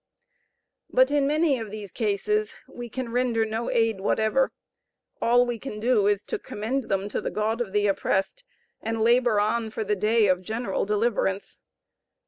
[0.89, 4.51] But in many of these cases we can render no aid whatever.
[5.21, 8.43] All we can do is to commend them to the God of the oppressed,
[8.81, 11.61] and labor on for the day of general deliverance.